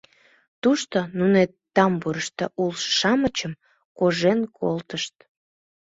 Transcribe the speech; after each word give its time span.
Тушто 0.61 0.97
нунет 1.17 1.51
тамбурышто 1.75 2.45
улшо-шамычым 2.61 3.53
кожен 3.97 4.39
колтышт. 4.57 5.15